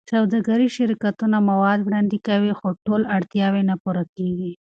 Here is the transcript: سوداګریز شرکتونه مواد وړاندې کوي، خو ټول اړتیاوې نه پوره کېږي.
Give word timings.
سوداګریز 0.13 0.71
شرکتونه 0.79 1.37
مواد 1.49 1.79
وړاندې 1.83 2.17
کوي، 2.27 2.51
خو 2.59 2.67
ټول 2.85 3.01
اړتیاوې 3.15 3.61
نه 3.69 3.75
پوره 3.83 4.03
کېږي. 4.15 4.51